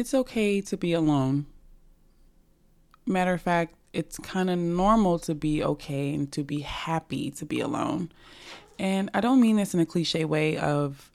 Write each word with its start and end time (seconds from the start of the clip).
it's 0.00 0.14
okay 0.14 0.60
to 0.62 0.76
be 0.76 0.94
alone. 0.94 1.46
Matter 3.06 3.34
of 3.34 3.42
fact, 3.42 3.74
it's 3.92 4.18
kind 4.18 4.48
of 4.48 4.58
normal 4.58 5.18
to 5.20 5.34
be 5.34 5.62
okay 5.62 6.14
and 6.14 6.32
to 6.32 6.42
be 6.42 6.60
happy 6.60 7.30
to 7.32 7.44
be 7.44 7.60
alone. 7.60 8.10
And 8.78 9.10
I 9.12 9.20
don't 9.20 9.40
mean 9.40 9.56
this 9.56 9.74
in 9.74 9.80
a 9.80 9.86
cliche 9.86 10.24
way 10.24 10.56
of, 10.56 11.12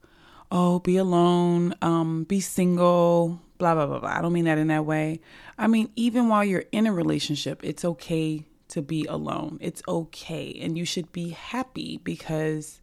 oh, 0.52 0.80
be 0.80 0.98
alone, 0.98 1.74
um, 1.82 2.26
be 2.26 2.40
single, 2.40 3.42
blah, 3.58 3.74
blah, 3.74 3.88
blah, 3.88 4.00
blah. 4.00 4.10
I 4.10 4.22
don't 4.22 4.34
mean 4.34 4.46
that 4.46 4.60
in 4.60 4.68
that 4.68 4.86
way. 4.86 5.20
I 5.58 5.66
mean, 5.66 5.90
even 5.96 6.30
while 6.30 6.46
you're 6.46 6.66
in 6.72 6.86
a 6.86 6.94
relationship, 6.94 7.62
it's 7.64 7.84
okay 7.84 8.46
to 8.68 8.82
be 8.84 9.06
alone. 9.06 9.58
It's 9.62 9.82
okay. 9.88 10.60
And 10.62 10.78
you 10.78 10.86
should 10.86 11.12
be 11.12 11.30
happy 11.30 12.00
because 12.04 12.82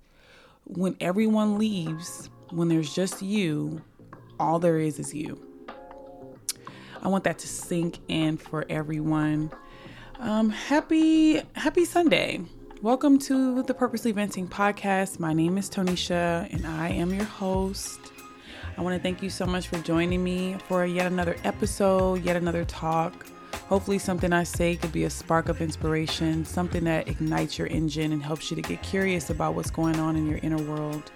when 0.64 0.96
everyone 1.00 1.58
leaves, 1.58 2.28
when 2.50 2.68
there's 2.68 2.92
just 2.92 3.22
you, 3.22 3.82
all 4.40 4.58
there 4.58 4.78
is 4.78 4.98
is 4.98 5.14
you. 5.14 5.51
I 7.02 7.08
want 7.08 7.24
that 7.24 7.38
to 7.40 7.48
sink 7.48 7.98
in 8.06 8.36
for 8.36 8.64
everyone. 8.68 9.50
Um, 10.20 10.50
happy 10.50 11.42
happy 11.54 11.84
Sunday. 11.84 12.40
Welcome 12.80 13.18
to 13.20 13.64
the 13.64 13.74
Purposely 13.74 14.12
Venting 14.12 14.46
podcast. 14.46 15.18
My 15.18 15.32
name 15.32 15.58
is 15.58 15.68
Tonisha 15.68 16.48
and 16.52 16.64
I 16.64 16.90
am 16.90 17.12
your 17.12 17.24
host. 17.24 17.98
I 18.78 18.82
want 18.82 18.96
to 18.96 19.02
thank 19.02 19.20
you 19.20 19.30
so 19.30 19.46
much 19.46 19.66
for 19.66 19.78
joining 19.78 20.22
me 20.22 20.56
for 20.68 20.86
yet 20.86 21.10
another 21.10 21.36
episode, 21.42 22.22
yet 22.22 22.36
another 22.36 22.64
talk. 22.66 23.26
Hopefully, 23.66 23.98
something 23.98 24.32
I 24.32 24.44
say 24.44 24.76
could 24.76 24.92
be 24.92 25.02
a 25.02 25.10
spark 25.10 25.48
of 25.48 25.60
inspiration, 25.60 26.44
something 26.44 26.84
that 26.84 27.08
ignites 27.08 27.58
your 27.58 27.66
engine 27.66 28.12
and 28.12 28.22
helps 28.22 28.48
you 28.48 28.54
to 28.54 28.62
get 28.62 28.80
curious 28.82 29.28
about 29.28 29.56
what's 29.56 29.72
going 29.72 29.96
on 29.96 30.14
in 30.14 30.28
your 30.28 30.38
inner 30.42 30.62
world. 30.62 31.10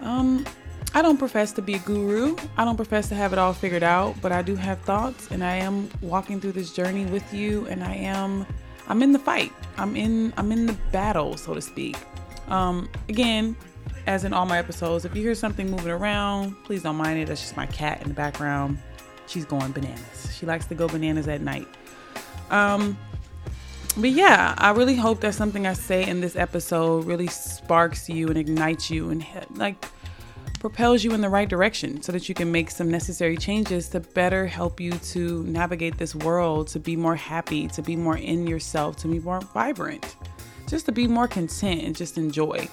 Um, 0.00 0.44
I 0.92 1.02
don't 1.02 1.18
profess 1.18 1.52
to 1.52 1.62
be 1.62 1.74
a 1.74 1.78
guru. 1.78 2.36
I 2.56 2.64
don't 2.64 2.76
profess 2.76 3.08
to 3.10 3.14
have 3.14 3.32
it 3.32 3.38
all 3.38 3.52
figured 3.52 3.84
out, 3.84 4.20
but 4.20 4.32
I 4.32 4.42
do 4.42 4.56
have 4.56 4.80
thoughts 4.80 5.30
and 5.30 5.44
I 5.44 5.56
am 5.56 5.88
walking 6.00 6.40
through 6.40 6.52
this 6.52 6.72
journey 6.72 7.06
with 7.06 7.32
you 7.32 7.66
and 7.68 7.84
I 7.84 7.94
am 7.94 8.44
I'm 8.88 9.02
in 9.02 9.12
the 9.12 9.18
fight. 9.18 9.52
I'm 9.76 9.94
in 9.94 10.32
I'm 10.36 10.50
in 10.50 10.66
the 10.66 10.72
battle, 10.90 11.36
so 11.36 11.54
to 11.54 11.60
speak. 11.60 11.96
Um 12.48 12.88
again, 13.08 13.56
as 14.06 14.24
in 14.24 14.32
all 14.32 14.46
my 14.46 14.58
episodes, 14.58 15.04
if 15.04 15.14
you 15.14 15.22
hear 15.22 15.36
something 15.36 15.70
moving 15.70 15.92
around, 15.92 16.56
please 16.64 16.82
don't 16.82 16.96
mind 16.96 17.20
it. 17.20 17.28
That's 17.28 17.40
just 17.40 17.56
my 17.56 17.66
cat 17.66 18.02
in 18.02 18.08
the 18.08 18.14
background. 18.14 18.78
She's 19.28 19.44
going 19.44 19.70
bananas. 19.70 20.34
She 20.36 20.44
likes 20.44 20.66
to 20.66 20.74
go 20.74 20.88
bananas 20.88 21.28
at 21.28 21.40
night. 21.40 21.68
Um 22.50 22.98
but 23.96 24.10
yeah, 24.10 24.54
I 24.58 24.70
really 24.70 24.96
hope 24.96 25.20
that 25.20 25.34
something 25.34 25.66
I 25.66 25.72
say 25.72 26.06
in 26.06 26.20
this 26.20 26.36
episode 26.36 27.06
really 27.06 27.26
sparks 27.26 28.08
you 28.08 28.28
and 28.28 28.38
ignites 28.38 28.90
you 28.90 29.10
and 29.10 29.24
like 29.54 29.84
propels 30.60 31.02
you 31.02 31.12
in 31.12 31.22
the 31.22 31.28
right 31.28 31.48
direction 31.48 32.02
so 32.02 32.12
that 32.12 32.28
you 32.28 32.34
can 32.34 32.52
make 32.52 32.70
some 32.70 32.88
necessary 32.88 33.36
changes 33.36 33.88
to 33.88 33.98
better 33.98 34.46
help 34.46 34.78
you 34.78 34.92
to 34.92 35.42
navigate 35.44 35.96
this 35.96 36.14
world, 36.14 36.68
to 36.68 36.78
be 36.78 36.94
more 36.94 37.16
happy, 37.16 37.66
to 37.66 37.82
be 37.82 37.96
more 37.96 38.18
in 38.18 38.46
yourself, 38.46 38.94
to 38.96 39.08
be 39.08 39.18
more 39.18 39.40
vibrant, 39.40 40.16
just 40.68 40.84
to 40.84 40.92
be 40.92 41.08
more 41.08 41.26
content 41.26 41.82
and 41.82 41.96
just 41.96 42.18
enjoy. 42.18 42.68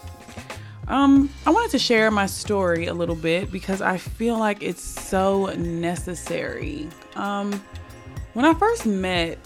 Um, 0.90 1.30
I 1.46 1.50
wanted 1.50 1.72
to 1.72 1.80
share 1.80 2.12
my 2.12 2.26
story 2.26 2.88
a 2.88 2.94
little 2.94 3.16
bit 3.16 3.52
because 3.52 3.82
I 3.82 3.98
feel 3.98 4.38
like 4.38 4.62
it's 4.62 4.84
so 4.84 5.48
necessary. 5.56 6.90
Um, 7.16 7.64
when 8.34 8.46
I 8.46 8.54
first 8.54 8.86
met 8.86 9.40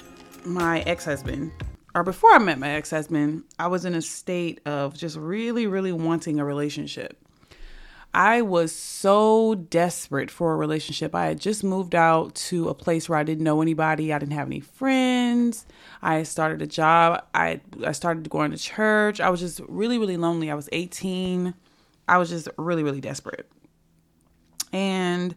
my 0.46 0.82
ex 0.82 1.06
husband, 1.06 1.52
or 1.94 2.04
before 2.04 2.34
I 2.34 2.40
met 2.40 2.58
my 2.58 2.72
ex 2.72 2.90
husband, 2.90 3.44
I 3.60 3.68
was 3.68 3.86
in 3.86 3.94
a 3.94 4.02
state 4.02 4.62
of 4.66 4.96
just 4.96 5.16
really, 5.16 5.68
really 5.68 5.92
wanting 5.92 6.40
a 6.40 6.46
relationship. 6.46 7.18
I 8.14 8.42
was 8.42 8.76
so 8.76 9.56
desperate 9.56 10.30
for 10.30 10.54
a 10.54 10.58
relationship. 10.58 11.16
I 11.16 11.28
had 11.28 11.40
just 11.40 11.64
moved 11.64 11.96
out 11.96 12.36
to 12.36 12.68
a 12.68 12.74
place 12.74 13.08
where 13.08 13.18
I 13.18 13.24
didn't 13.24 13.46
know 13.46 13.62
anybody. 13.62 14.12
I 14.12 14.20
didn't 14.20 14.34
have 14.34 14.48
any 14.48 14.60
friends. 14.60 15.66
I 16.02 16.24
started 16.24 16.62
a 16.62 16.68
job. 16.68 17.24
I 17.34 17.62
I 17.86 17.94
started 17.94 18.30
going 18.30 18.52
to 18.52 18.58
church. 18.58 19.22
I 19.22 19.30
was 19.30 19.40
just 19.40 19.62
really 19.68 19.98
really 19.98 20.18
lonely. 20.18 20.52
I 20.52 20.56
was 20.56 20.68
18. 20.74 21.54
I 22.08 22.18
was 22.18 22.30
just 22.30 22.50
really 22.58 22.84
really 22.84 23.02
desperate. 23.02 23.50
And 24.74 25.36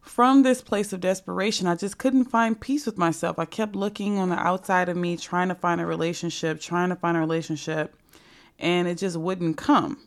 from 0.00 0.42
this 0.42 0.62
place 0.62 0.92
of 0.92 1.00
desperation, 1.00 1.66
I 1.66 1.74
just 1.74 1.98
couldn't 1.98 2.26
find 2.26 2.60
peace 2.60 2.86
with 2.86 2.98
myself. 2.98 3.38
I 3.38 3.44
kept 3.46 3.74
looking 3.74 4.18
on 4.18 4.28
the 4.28 4.38
outside 4.38 4.88
of 4.88 4.96
me, 4.96 5.16
trying 5.16 5.48
to 5.48 5.54
find 5.54 5.80
a 5.80 5.86
relationship, 5.86 6.60
trying 6.60 6.90
to 6.90 6.96
find 6.96 7.16
a 7.16 7.20
relationship, 7.20 7.96
and 8.58 8.86
it 8.86 8.98
just 8.98 9.16
wouldn't 9.16 9.56
come. 9.56 9.98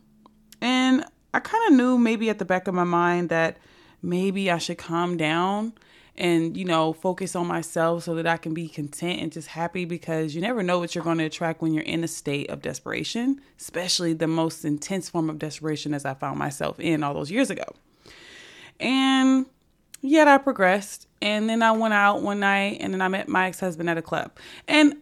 And 0.61 1.03
I 1.33 1.39
kind 1.39 1.71
of 1.71 1.77
knew 1.77 1.97
maybe 1.97 2.29
at 2.29 2.39
the 2.39 2.45
back 2.45 2.67
of 2.67 2.73
my 2.73 2.83
mind 2.83 3.29
that 3.29 3.57
maybe 4.01 4.49
I 4.49 4.57
should 4.57 4.77
calm 4.77 5.17
down 5.17 5.73
and 6.17 6.57
you 6.57 6.65
know 6.65 6.93
focus 6.93 7.35
on 7.35 7.47
myself 7.47 8.03
so 8.03 8.15
that 8.15 8.25
I 8.25 8.37
can 8.37 8.53
be 8.53 8.67
content 8.67 9.21
and 9.21 9.31
just 9.31 9.49
happy 9.49 9.85
because 9.85 10.33
you 10.33 10.41
never 10.41 10.63
know 10.63 10.79
what 10.79 10.95
you're 10.95 11.03
going 11.03 11.19
to 11.19 11.25
attract 11.25 11.61
when 11.61 11.73
you're 11.73 11.83
in 11.83 12.03
a 12.03 12.07
state 12.07 12.49
of 12.49 12.61
desperation, 12.61 13.39
especially 13.59 14.13
the 14.13 14.27
most 14.27 14.65
intense 14.65 15.09
form 15.09 15.29
of 15.29 15.37
desperation 15.37 15.93
as 15.93 16.05
I 16.05 16.13
found 16.15 16.39
myself 16.39 16.79
in 16.79 17.03
all 17.03 17.13
those 17.13 17.29
years 17.29 17.49
ago. 17.49 17.65
And 18.79 19.45
yet 20.01 20.27
I 20.27 20.37
progressed 20.39 21.07
and 21.21 21.49
then 21.49 21.61
I 21.61 21.71
went 21.71 21.93
out 21.93 22.21
one 22.21 22.39
night 22.39 22.77
and 22.79 22.93
then 22.93 23.01
I 23.01 23.07
met 23.07 23.27
my 23.27 23.47
ex-husband 23.47 23.89
at 23.89 23.97
a 23.97 24.01
club. 24.01 24.31
And 24.67 24.95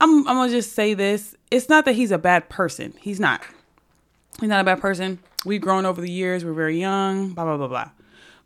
I'm 0.00 0.26
I'm 0.28 0.36
going 0.36 0.50
to 0.50 0.56
just 0.56 0.72
say 0.72 0.94
this, 0.94 1.34
it's 1.50 1.68
not 1.68 1.84
that 1.86 1.94
he's 1.94 2.10
a 2.10 2.18
bad 2.18 2.48
person. 2.48 2.94
He's 3.00 3.20
not. 3.20 3.42
He's 4.40 4.48
not 4.48 4.60
a 4.60 4.64
bad 4.64 4.80
person 4.80 5.18
we've 5.44 5.60
grown 5.60 5.86
over 5.86 6.00
the 6.00 6.10
years. 6.10 6.44
We're 6.44 6.52
very 6.52 6.78
young, 6.78 7.30
blah, 7.30 7.44
blah, 7.44 7.56
blah, 7.56 7.68
blah. 7.68 7.90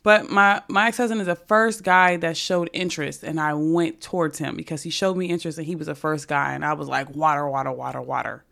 But 0.02 0.30
my, 0.30 0.62
my 0.68 0.86
ex 0.86 0.98
husband 0.98 1.20
is 1.20 1.26
the 1.26 1.34
first 1.34 1.82
guy 1.82 2.16
that 2.18 2.36
showed 2.36 2.70
interest, 2.72 3.24
and 3.24 3.40
I 3.40 3.54
went 3.54 4.00
towards 4.00 4.38
him 4.38 4.54
because 4.54 4.84
he 4.84 4.90
showed 4.90 5.16
me 5.16 5.26
interest 5.26 5.58
and 5.58 5.66
he 5.66 5.74
was 5.74 5.88
the 5.88 5.96
first 5.96 6.28
guy. 6.28 6.54
And 6.54 6.64
I 6.64 6.74
was 6.74 6.88
like, 6.88 7.10
water, 7.10 7.48
water, 7.48 7.72
water, 7.72 8.00
water. 8.00 8.44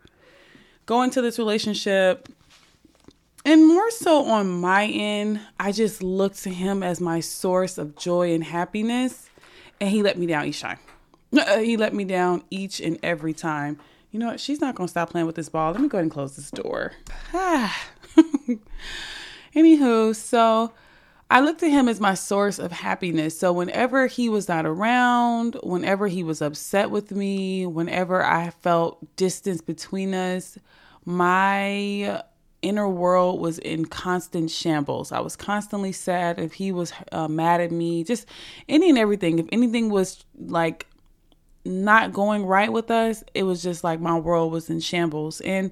Go 0.85 1.01
into 1.01 1.21
this 1.21 1.39
relationship, 1.39 2.27
and 3.45 3.65
more 3.65 3.89
so 3.91 4.25
on 4.25 4.49
my 4.49 4.85
end, 4.85 5.39
I 5.59 5.71
just 5.71 6.03
looked 6.03 6.43
to 6.43 6.49
him 6.49 6.83
as 6.83 6.99
my 6.99 7.21
source 7.21 7.77
of 7.77 7.95
joy 7.95 8.33
and 8.33 8.43
happiness, 8.43 9.29
and 9.79 9.89
he 9.89 10.03
let 10.03 10.17
me 10.17 10.25
down 10.25 10.45
each 10.45 10.61
time. 10.61 10.79
Uh, 11.35 11.57
he 11.57 11.75
let 11.75 11.93
me 11.93 12.05
down 12.05 12.41
each 12.49 12.79
and 12.79 12.97
every 13.03 13.33
time. 13.33 13.77
You 14.11 14.19
know 14.19 14.27
what? 14.27 14.39
She's 14.39 14.61
not 14.61 14.73
going 14.73 14.87
to 14.87 14.91
stop 14.91 15.09
playing 15.09 15.27
with 15.27 15.35
this 15.35 15.49
ball. 15.49 15.73
Let 15.73 15.81
me 15.81 15.89
go 15.89 15.97
ahead 15.97 16.03
and 16.03 16.11
close 16.11 16.37
this 16.37 16.49
door. 16.49 16.93
Anywho, 19.55 20.15
so 20.15 20.73
I 21.29 21.39
looked 21.41 21.63
at 21.63 21.71
him 21.71 21.87
as 21.87 21.99
my 21.99 22.13
source 22.13 22.59
of 22.59 22.71
happiness. 22.71 23.37
So 23.37 23.51
whenever 23.51 24.07
he 24.07 24.29
was 24.29 24.47
not 24.47 24.65
around, 24.65 25.57
whenever 25.63 26.07
he 26.07 26.23
was 26.23 26.41
upset 26.41 26.91
with 26.91 27.11
me, 27.11 27.65
whenever 27.65 28.23
I 28.23 28.51
felt 28.51 29.15
distance 29.15 29.61
between 29.61 30.13
us, 30.13 30.57
my 31.03 32.21
inner 32.61 32.89
world 32.89 33.39
was 33.39 33.59
in 33.59 33.85
constant 33.85 34.51
shambles. 34.51 35.11
I 35.11 35.19
was 35.19 35.35
constantly 35.35 35.91
sad 35.91 36.39
if 36.39 36.53
he 36.53 36.71
was 36.71 36.91
uh, 37.11 37.27
mad 37.27 37.61
at 37.61 37.71
me, 37.71 38.03
just 38.03 38.27
any 38.67 38.89
and 38.89 38.97
everything. 38.97 39.39
If 39.39 39.47
anything 39.51 39.89
was 39.89 40.23
like 40.37 40.87
not 41.63 42.13
going 42.13 42.45
right 42.45 42.71
with 42.71 42.91
us, 42.91 43.23
it 43.33 43.43
was 43.43 43.63
just 43.63 43.83
like 43.83 43.99
my 43.99 44.17
world 44.17 44.51
was 44.51 44.69
in 44.69 44.79
shambles. 44.79 45.41
And 45.41 45.71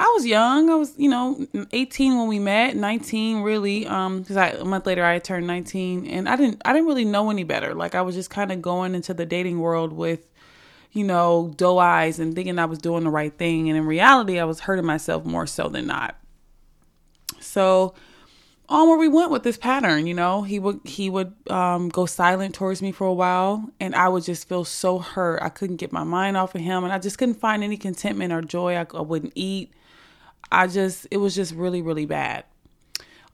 I 0.00 0.04
was 0.14 0.24
young. 0.24 0.70
I 0.70 0.76
was, 0.76 0.94
you 0.96 1.10
know, 1.10 1.44
18 1.72 2.16
when 2.16 2.28
we 2.28 2.38
met, 2.38 2.76
19 2.76 3.42
really. 3.42 3.86
Um, 3.86 4.20
because 4.20 4.36
I 4.36 4.50
a 4.50 4.64
month 4.64 4.86
later 4.86 5.04
I 5.04 5.18
turned 5.18 5.46
19, 5.46 6.06
and 6.06 6.28
I 6.28 6.36
didn't, 6.36 6.62
I 6.64 6.72
didn't 6.72 6.86
really 6.86 7.04
know 7.04 7.30
any 7.30 7.42
better. 7.42 7.74
Like 7.74 7.94
I 7.94 8.02
was 8.02 8.14
just 8.14 8.30
kind 8.30 8.52
of 8.52 8.62
going 8.62 8.94
into 8.94 9.12
the 9.12 9.26
dating 9.26 9.58
world 9.58 9.92
with, 9.92 10.28
you 10.92 11.02
know, 11.02 11.52
doe 11.56 11.78
eyes 11.78 12.20
and 12.20 12.34
thinking 12.34 12.58
I 12.60 12.66
was 12.66 12.78
doing 12.78 13.04
the 13.04 13.10
right 13.10 13.36
thing, 13.36 13.68
and 13.68 13.76
in 13.76 13.86
reality, 13.86 14.38
I 14.38 14.44
was 14.44 14.60
hurting 14.60 14.86
myself 14.86 15.24
more 15.24 15.46
so 15.46 15.68
than 15.68 15.86
not. 15.88 16.16
So, 17.40 17.94
on 18.68 18.88
where 18.88 18.98
we 18.98 19.08
went 19.08 19.30
with 19.30 19.42
this 19.42 19.56
pattern, 19.56 20.06
you 20.06 20.14
know, 20.14 20.42
he 20.42 20.60
would 20.60 20.80
he 20.84 21.10
would 21.10 21.34
um, 21.50 21.88
go 21.88 22.06
silent 22.06 22.54
towards 22.54 22.82
me 22.82 22.92
for 22.92 23.08
a 23.08 23.12
while, 23.12 23.68
and 23.80 23.96
I 23.96 24.08
would 24.08 24.22
just 24.22 24.48
feel 24.48 24.64
so 24.64 25.00
hurt. 25.00 25.42
I 25.42 25.48
couldn't 25.48 25.76
get 25.76 25.90
my 25.90 26.04
mind 26.04 26.36
off 26.36 26.54
of 26.54 26.60
him, 26.60 26.84
and 26.84 26.92
I 26.92 27.00
just 27.00 27.18
couldn't 27.18 27.40
find 27.40 27.64
any 27.64 27.76
contentment 27.76 28.32
or 28.32 28.42
joy. 28.42 28.76
I, 28.76 28.86
I 28.94 29.00
wouldn't 29.00 29.32
eat. 29.34 29.72
I 30.50 30.66
just 30.66 31.06
it 31.10 31.18
was 31.18 31.34
just 31.34 31.54
really 31.54 31.82
really 31.82 32.06
bad. 32.06 32.44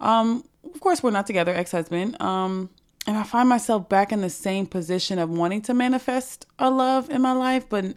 Um, 0.00 0.44
of 0.72 0.80
course 0.80 1.02
we're 1.02 1.10
not 1.10 1.26
together, 1.26 1.54
ex-husband. 1.54 2.20
Um, 2.20 2.70
and 3.06 3.16
I 3.16 3.22
find 3.22 3.48
myself 3.48 3.88
back 3.88 4.12
in 4.12 4.22
the 4.22 4.30
same 4.30 4.66
position 4.66 5.18
of 5.18 5.28
wanting 5.28 5.62
to 5.62 5.74
manifest 5.74 6.46
a 6.58 6.70
love 6.70 7.10
in 7.10 7.20
my 7.20 7.32
life, 7.32 7.68
but 7.68 7.96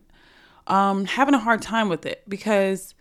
um, 0.67 1.05
having 1.05 1.33
a 1.33 1.39
hard 1.39 1.61
time 1.61 1.87
with 1.87 2.05
it 2.05 2.23
because 2.27 2.93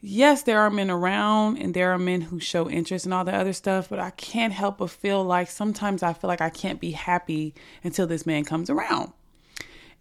yes, 0.00 0.42
there 0.42 0.60
are 0.60 0.70
men 0.70 0.90
around 0.90 1.56
and 1.58 1.74
there 1.74 1.92
are 1.92 1.98
men 1.98 2.20
who 2.20 2.38
show 2.38 2.68
interest 2.68 3.04
and 3.04 3.14
all 3.14 3.24
the 3.24 3.34
other 3.34 3.52
stuff, 3.52 3.88
but 3.88 3.98
I 3.98 4.10
can't 4.10 4.52
help 4.52 4.78
but 4.78 4.90
feel 4.90 5.24
like 5.24 5.48
sometimes 5.48 6.02
I 6.02 6.12
feel 6.12 6.28
like 6.28 6.40
I 6.40 6.50
can't 6.50 6.80
be 6.80 6.92
happy 6.92 7.54
until 7.82 8.06
this 8.06 8.26
man 8.26 8.44
comes 8.44 8.70
around. 8.70 9.12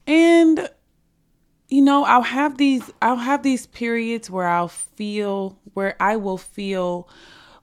And 0.05 0.69
you 1.69 1.81
know, 1.81 2.05
I'll 2.05 2.21
have 2.21 2.57
these 2.57 2.91
I'll 3.01 3.17
have 3.17 3.43
these 3.43 3.65
periods 3.67 4.29
where 4.29 4.47
I'll 4.47 4.69
feel 4.69 5.57
where 5.73 5.95
I 5.99 6.15
will 6.15 6.37
feel 6.37 7.09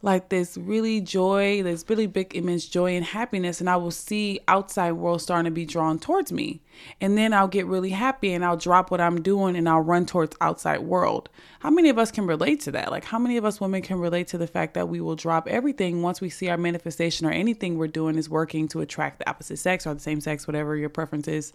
like 0.05 0.29
this 0.29 0.59
really 0.59 1.01
joy, 1.01 1.62
this 1.62 1.83
really 1.89 2.06
big 2.06 2.37
immense 2.37 2.67
joy 2.67 2.95
and 2.95 3.06
happiness, 3.06 3.61
and 3.61 3.71
I 3.71 3.77
will 3.77 3.91
see 3.91 4.39
outside 4.47 4.93
world 4.93 5.23
starting 5.23 5.47
to 5.47 5.51
be 5.51 5.65
drawn 5.65 5.99
towards 5.99 6.31
me. 6.31 6.61
And 7.01 7.17
then 7.17 7.33
I'll 7.33 7.49
get 7.49 7.67
really 7.67 7.89
happy 7.89 8.35
and 8.35 8.45
I'll 8.45 8.59
drop 8.59 8.91
what 8.91 9.01
I'm 9.01 9.23
doing 9.23 9.56
and 9.56 9.67
I'll 9.67 9.81
run 9.81 10.05
towards 10.05 10.37
outside 10.43 10.81
world. 10.81 11.31
How 11.61 11.71
many 11.71 11.89
of 11.89 11.99
us 11.99 12.11
can 12.11 12.27
relate 12.27 12.61
to 12.61 12.73
that? 12.73 12.91
Like 12.91 13.05
how 13.05 13.19
many 13.19 13.39
of 13.39 13.47
us 13.47 13.62
women 13.62 13.81
can 13.81 13.99
relate 13.99 14.29
to 14.29 14.39
the 14.39 14.47
fact 14.47 14.75
that 14.75 14.91
we 14.91 15.01
will 15.01 15.17
drop 15.17 15.49
everything 15.49 16.03
once 16.03 16.21
we 16.21 16.29
see 16.29 16.51
our 16.51 16.59
manifestation 16.59 17.27
or 17.27 17.31
anything 17.31 17.79
we're 17.79 17.89
doing 17.89 18.19
is 18.19 18.29
working 18.29 18.69
to 18.69 18.83
attract 18.83 19.21
the 19.21 19.31
opposite 19.31 19.56
sex 19.56 19.87
or 19.87 19.95
the 19.95 20.01
same 20.01 20.21
sex, 20.21 20.47
whatever 20.47 20.77
your 20.77 20.91
preference 20.91 21.29
is. 21.29 21.55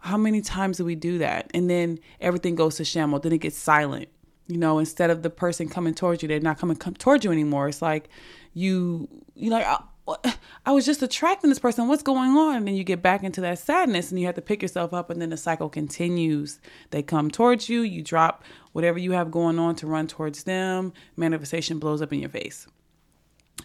How 0.00 0.16
many 0.16 0.40
times 0.40 0.78
do 0.78 0.86
we 0.86 0.94
do 0.94 1.18
that? 1.18 1.50
And 1.52 1.68
then 1.68 1.98
everything 2.22 2.54
goes 2.54 2.76
to 2.76 2.84
shamble, 2.84 3.18
then 3.18 3.32
it 3.32 3.38
gets 3.38 3.58
silent 3.58 4.08
you 4.46 4.58
know 4.58 4.78
instead 4.78 5.10
of 5.10 5.22
the 5.22 5.30
person 5.30 5.68
coming 5.68 5.94
towards 5.94 6.22
you 6.22 6.28
they're 6.28 6.40
not 6.40 6.58
coming 6.58 6.76
come 6.76 6.94
towards 6.94 7.24
you 7.24 7.32
anymore. 7.32 7.68
It's 7.68 7.82
like 7.82 8.08
you 8.54 9.08
you 9.34 9.50
like 9.50 9.66
oh, 10.06 10.16
I, 10.24 10.34
I 10.66 10.72
was 10.72 10.84
just 10.84 11.02
attracting 11.02 11.50
this 11.50 11.58
person. 11.58 11.88
What's 11.88 12.02
going 12.02 12.30
on? 12.30 12.56
And 12.56 12.68
then 12.68 12.74
you 12.74 12.84
get 12.84 13.02
back 13.02 13.22
into 13.22 13.40
that 13.42 13.58
sadness 13.58 14.10
and 14.10 14.20
you 14.20 14.26
have 14.26 14.34
to 14.34 14.42
pick 14.42 14.62
yourself 14.62 14.92
up 14.92 15.10
and 15.10 15.20
then 15.22 15.30
the 15.30 15.36
cycle 15.36 15.68
continues. 15.68 16.60
They 16.90 17.02
come 17.02 17.30
towards 17.30 17.68
you 17.68 17.82
you 17.82 18.02
drop 18.02 18.44
whatever 18.72 18.98
you 18.98 19.12
have 19.12 19.30
going 19.30 19.58
on 19.58 19.76
to 19.76 19.86
run 19.86 20.06
towards 20.06 20.44
them. 20.44 20.92
Manifestation 21.16 21.78
blows 21.78 22.02
up 22.02 22.12
in 22.12 22.20
your 22.20 22.30
face. 22.30 22.66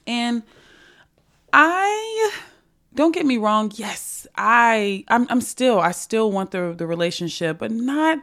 And 0.06 0.44
i 1.54 2.32
don't 2.94 3.14
get 3.14 3.26
me 3.26 3.38
wrong 3.38 3.72
yes 3.76 4.28
i 4.36 5.04
i'm, 5.08 5.28
I'm 5.30 5.42
still 5.42 5.80
i 5.80 5.92
still 5.92 6.32
want 6.32 6.52
the 6.52 6.74
the 6.78 6.86
relationship 6.86 7.60
but 7.60 7.72
not 7.72 8.20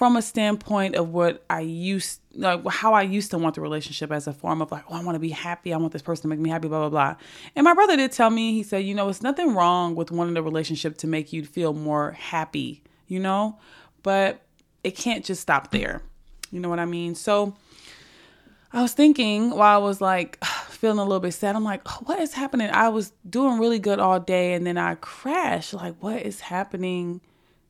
from 0.00 0.16
a 0.16 0.22
standpoint 0.22 0.94
of 0.94 1.10
what 1.10 1.44
I 1.50 1.60
used, 1.60 2.22
like 2.34 2.66
how 2.66 2.94
I 2.94 3.02
used 3.02 3.32
to 3.32 3.38
want 3.38 3.56
the 3.56 3.60
relationship 3.60 4.10
as 4.10 4.26
a 4.26 4.32
form 4.32 4.62
of 4.62 4.72
like, 4.72 4.82
oh, 4.88 4.94
I 4.94 5.04
want 5.04 5.14
to 5.16 5.18
be 5.18 5.28
happy. 5.28 5.74
I 5.74 5.76
want 5.76 5.92
this 5.92 6.00
person 6.00 6.22
to 6.22 6.28
make 6.28 6.38
me 6.38 6.48
happy, 6.48 6.68
blah, 6.68 6.78
blah, 6.78 6.88
blah. 6.88 7.16
And 7.54 7.64
my 7.64 7.74
brother 7.74 7.98
did 7.98 8.10
tell 8.10 8.30
me, 8.30 8.54
he 8.54 8.62
said, 8.62 8.78
you 8.78 8.94
know, 8.94 9.10
it's 9.10 9.20
nothing 9.20 9.54
wrong 9.54 9.94
with 9.94 10.10
wanting 10.10 10.32
the 10.32 10.42
relationship 10.42 10.96
to 10.96 11.06
make 11.06 11.34
you 11.34 11.44
feel 11.44 11.74
more 11.74 12.12
happy, 12.12 12.82
you 13.08 13.20
know, 13.20 13.58
but 14.02 14.40
it 14.82 14.92
can't 14.92 15.22
just 15.22 15.42
stop 15.42 15.70
there. 15.70 16.00
You 16.50 16.60
know 16.60 16.70
what 16.70 16.78
I 16.78 16.86
mean? 16.86 17.14
So 17.14 17.54
I 18.72 18.80
was 18.80 18.94
thinking 18.94 19.50
while 19.50 19.82
I 19.82 19.84
was 19.84 20.00
like 20.00 20.42
feeling 20.70 20.98
a 20.98 21.04
little 21.04 21.20
bit 21.20 21.32
sad, 21.32 21.56
I'm 21.56 21.64
like, 21.64 21.82
oh, 21.84 21.98
what 22.06 22.20
is 22.20 22.32
happening? 22.32 22.70
I 22.70 22.88
was 22.88 23.12
doing 23.28 23.58
really 23.58 23.78
good 23.78 23.98
all 23.98 24.18
day 24.18 24.54
and 24.54 24.66
then 24.66 24.78
I 24.78 24.94
crashed. 24.94 25.74
Like, 25.74 25.96
what 26.00 26.22
is 26.22 26.40
happening? 26.40 27.20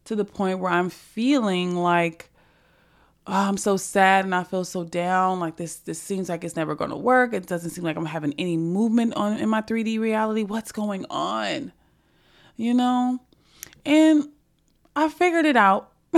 To 0.04 0.16
the 0.16 0.24
point 0.24 0.58
where 0.58 0.72
I'm 0.72 0.90
feeling 0.90 1.76
like 1.76 2.30
oh, 3.26 3.32
I'm 3.32 3.56
so 3.56 3.76
sad 3.76 4.24
and 4.24 4.34
I 4.34 4.44
feel 4.44 4.64
so 4.64 4.84
down. 4.84 5.40
Like 5.40 5.56
this 5.56 5.76
this 5.76 6.00
seems 6.00 6.28
like 6.28 6.44
it's 6.44 6.56
never 6.56 6.74
going 6.74 6.90
to 6.90 6.96
work. 6.96 7.32
It 7.32 7.46
doesn't 7.46 7.70
seem 7.70 7.84
like 7.84 7.96
I'm 7.96 8.06
having 8.06 8.34
any 8.38 8.56
movement 8.56 9.14
on 9.14 9.38
in 9.38 9.48
my 9.48 9.62
3D 9.62 9.98
reality. 10.00 10.42
What's 10.42 10.72
going 10.72 11.06
on? 11.08 11.72
You 12.56 12.74
know? 12.74 13.20
And 13.86 14.28
I 14.94 15.08
figured 15.08 15.46
it 15.46 15.56
out. 15.56 15.92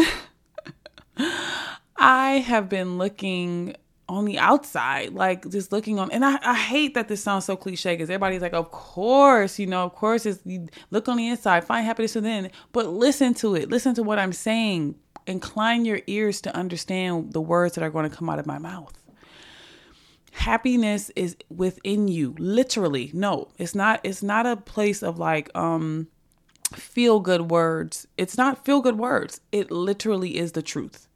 I 1.97 2.39
have 2.39 2.69
been 2.69 2.99
looking 2.99 3.77
on 4.13 4.27
the 4.27 4.39
outside, 4.39 5.15
like 5.15 5.49
just 5.49 5.73
looking 5.73 5.99
on. 5.99 6.11
And 6.11 6.25
I, 6.25 6.39
I 6.43 6.55
hate 6.55 6.95
that 6.95 7.09
this 7.09 7.23
sounds 7.23 7.47
so 7.47 7.57
cliche 7.57 7.95
because 7.95 8.11
everybody's 8.11 8.43
like, 8.43 8.53
of 8.53 8.71
course, 8.71 9.59
you 9.59 9.67
know, 9.67 9.85
of 9.85 9.95
course, 9.95 10.27
it's 10.27 10.41
you 10.45 10.69
look 10.91 11.09
on 11.09 11.17
the 11.17 11.29
inside, 11.29 11.65
find 11.65 11.87
happiness 11.87 12.15
within. 12.15 12.51
But 12.73 12.89
listen 12.89 13.35
to 13.35 13.55
it, 13.55 13.71
listen 13.71 13.95
to 13.95 14.03
what 14.03 14.19
I'm 14.19 14.33
saying. 14.33 14.97
Incline 15.27 15.85
your 15.85 16.01
ears 16.07 16.41
to 16.43 16.55
understand 16.55 17.33
the 17.33 17.41
words 17.41 17.75
that 17.75 17.85
are 17.85 17.91
going 17.91 18.09
to 18.09 18.15
come 18.15 18.29
out 18.29 18.39
of 18.39 18.47
my 18.47 18.59
mouth. 18.59 18.93
Happiness 20.33 21.11
is 21.15 21.37
within 21.49 22.09
you, 22.09 22.35
literally. 22.39 23.11
No, 23.15 23.49
it's 23.59 23.75
not. 23.75 24.01
It's 24.03 24.23
not 24.23 24.47
a 24.47 24.57
place 24.57 25.03
of 25.03 25.19
like 25.19 25.51
um 25.57 26.09
feel 26.75 27.21
good 27.21 27.51
words. 27.51 28.07
It's 28.19 28.37
not 28.37 28.65
feel 28.65 28.81
good 28.81 28.99
words. 28.99 29.41
It 29.53 29.71
literally 29.71 30.39
is 30.39 30.53
the 30.53 30.63
truth 30.63 31.09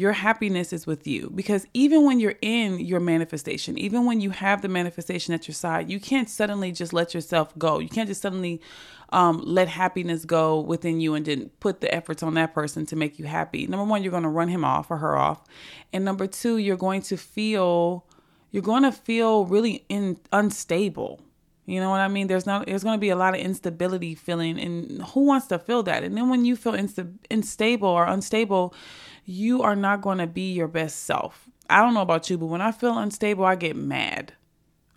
your 0.00 0.12
happiness 0.12 0.72
is 0.72 0.86
with 0.86 1.06
you. 1.06 1.30
Because 1.34 1.66
even 1.74 2.06
when 2.06 2.20
you're 2.20 2.36
in 2.40 2.80
your 2.80 3.00
manifestation, 3.00 3.76
even 3.76 4.06
when 4.06 4.18
you 4.22 4.30
have 4.30 4.62
the 4.62 4.68
manifestation 4.68 5.34
at 5.34 5.46
your 5.46 5.54
side, 5.54 5.90
you 5.90 6.00
can't 6.00 6.30
suddenly 6.30 6.72
just 6.72 6.94
let 6.94 7.12
yourself 7.12 7.56
go. 7.58 7.80
You 7.80 7.88
can't 7.90 8.08
just 8.08 8.22
suddenly 8.22 8.62
um, 9.10 9.42
let 9.44 9.68
happiness 9.68 10.24
go 10.24 10.58
within 10.58 11.02
you 11.02 11.14
and 11.14 11.26
then 11.26 11.50
put 11.60 11.82
the 11.82 11.94
efforts 11.94 12.22
on 12.22 12.32
that 12.34 12.54
person 12.54 12.86
to 12.86 12.96
make 12.96 13.18
you 13.18 13.26
happy. 13.26 13.66
Number 13.66 13.84
one, 13.84 14.02
you're 14.02 14.10
going 14.10 14.22
to 14.22 14.30
run 14.30 14.48
him 14.48 14.64
off 14.64 14.90
or 14.90 14.96
her 14.96 15.18
off. 15.18 15.44
And 15.92 16.02
number 16.02 16.26
two, 16.26 16.56
you're 16.56 16.78
going 16.78 17.02
to 17.02 17.18
feel, 17.18 18.06
you're 18.52 18.62
going 18.62 18.84
to 18.84 18.92
feel 18.92 19.44
really 19.44 19.84
in, 19.90 20.16
unstable. 20.32 21.20
You 21.66 21.80
know 21.80 21.90
what 21.90 22.00
I 22.00 22.08
mean? 22.08 22.26
There's 22.26 22.46
not 22.46 22.66
there's 22.66 22.82
going 22.82 22.96
to 22.96 23.00
be 23.00 23.10
a 23.10 23.16
lot 23.16 23.34
of 23.34 23.40
instability 23.40 24.14
feeling 24.14 24.58
and 24.58 25.02
who 25.02 25.24
wants 25.24 25.46
to 25.48 25.58
feel 25.58 25.82
that? 25.84 26.02
And 26.02 26.16
then 26.16 26.28
when 26.28 26.44
you 26.44 26.56
feel 26.56 26.72
insta- 26.72 27.14
unstable 27.30 27.88
or 27.88 28.06
unstable, 28.06 28.74
you 29.24 29.62
are 29.62 29.76
not 29.76 30.02
going 30.02 30.18
to 30.18 30.26
be 30.26 30.52
your 30.52 30.68
best 30.68 31.04
self. 31.04 31.48
I 31.68 31.80
don't 31.80 31.94
know 31.94 32.02
about 32.02 32.28
you, 32.28 32.38
but 32.38 32.46
when 32.46 32.60
I 32.60 32.72
feel 32.72 32.98
unstable, 32.98 33.44
I 33.44 33.54
get 33.54 33.76
mad. 33.76 34.32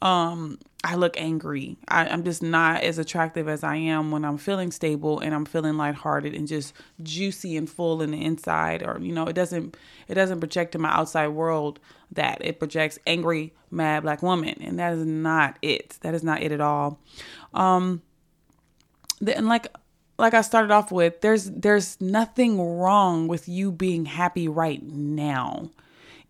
Um, 0.02 0.58
I 0.84 0.96
look 0.96 1.16
angry. 1.18 1.78
I, 1.88 2.08
am 2.08 2.26
just 2.26 2.44
not 2.44 2.84
as 2.84 2.98
attractive 2.98 3.48
as 3.48 3.64
I 3.64 3.78
am 3.78 4.12
when 4.12 4.26
I'm 4.26 4.38
feeling 4.38 4.70
stable 4.70 5.20
and 5.20 5.34
I'm 5.34 5.46
feeling 5.46 5.78
lighthearted 5.78 6.36
and 6.36 6.46
just 6.46 6.74
juicy 7.02 7.56
and 7.56 7.70
full 7.70 8.02
in 8.02 8.12
the 8.12 8.24
inside. 8.24 8.84
Or 8.84 9.00
you 9.00 9.14
know, 9.14 9.26
it 9.26 9.34
doesn't 9.34 9.78
it 10.10 10.16
doesn't 10.16 10.42
project 10.42 10.74
to 10.74 10.80
my 10.80 10.90
outside 10.90 11.30
world 11.30 11.80
that 12.12 12.40
it 12.42 12.60
projects 12.60 13.00
angry, 13.08 13.54
mad 13.72 14.04
black 14.04 14.22
woman, 14.22 14.56
and 14.62 14.78
that 14.78 14.94
is 14.94 15.06
not 15.06 15.58
it. 15.62 15.98
That 16.02 16.14
is 16.14 16.24
not 16.24 16.44
it 16.44 16.52
at 16.52 16.62
all. 16.62 17.00
Um, 17.54 18.02
and 19.26 19.48
like 19.48 19.68
like 20.20 20.34
I 20.34 20.42
started 20.42 20.72
off 20.72 20.92
with, 20.92 21.22
there's 21.22 21.50
there's 21.50 22.00
nothing 22.02 22.60
wrong 22.60 23.30
with 23.30 23.48
you 23.48 23.72
being 23.72 24.04
happy 24.04 24.50
right 24.50 24.84
now 24.84 25.72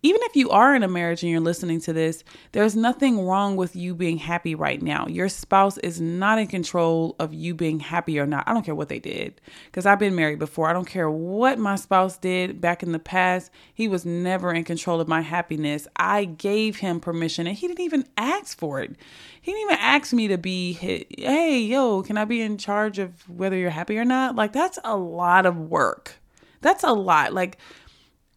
even 0.04 0.20
if 0.24 0.36
you 0.36 0.50
are 0.50 0.74
in 0.74 0.82
a 0.82 0.88
marriage 0.88 1.22
and 1.22 1.32
you're 1.32 1.40
listening 1.40 1.80
to 1.80 1.92
this, 1.94 2.24
there's 2.52 2.76
nothing 2.76 3.24
wrong 3.24 3.56
with 3.56 3.74
you 3.74 3.94
being 3.94 4.18
happy 4.18 4.54
right 4.54 4.82
now. 4.82 5.06
Your 5.06 5.30
spouse 5.30 5.78
is 5.78 5.98
not 5.98 6.38
in 6.38 6.46
control 6.46 7.16
of 7.18 7.32
you 7.32 7.54
being 7.54 7.80
happy 7.80 8.20
or 8.20 8.26
not. 8.26 8.44
I 8.46 8.52
don't 8.52 8.66
care 8.66 8.74
what 8.74 8.90
they 8.90 8.98
did 8.98 9.40
because 9.64 9.86
I've 9.86 9.98
been 9.98 10.14
married 10.14 10.38
before. 10.38 10.68
I 10.68 10.74
don't 10.74 10.86
care 10.86 11.10
what 11.10 11.58
my 11.58 11.76
spouse 11.76 12.18
did 12.18 12.60
back 12.60 12.82
in 12.82 12.92
the 12.92 12.98
past. 12.98 13.50
He 13.72 13.88
was 13.88 14.04
never 14.04 14.52
in 14.52 14.64
control 14.64 15.00
of 15.00 15.08
my 15.08 15.22
happiness. 15.22 15.88
I 15.96 16.26
gave 16.26 16.76
him 16.76 17.00
permission 17.00 17.46
and 17.46 17.56
he 17.56 17.66
didn't 17.66 17.80
even 17.80 18.06
ask 18.18 18.58
for 18.58 18.82
it. 18.82 18.94
He 19.40 19.52
didn't 19.52 19.70
even 19.70 19.78
ask 19.80 20.12
me 20.12 20.28
to 20.28 20.36
be, 20.36 20.74
hey, 20.74 21.60
yo, 21.60 22.02
can 22.02 22.18
I 22.18 22.26
be 22.26 22.42
in 22.42 22.58
charge 22.58 22.98
of 22.98 23.26
whether 23.26 23.56
you're 23.56 23.70
happy 23.70 23.96
or 23.96 24.04
not? 24.04 24.36
Like, 24.36 24.52
that's 24.52 24.78
a 24.84 24.98
lot 24.98 25.46
of 25.46 25.56
work. 25.56 26.16
That's 26.60 26.84
a 26.84 26.92
lot. 26.92 27.32
Like, 27.34 27.58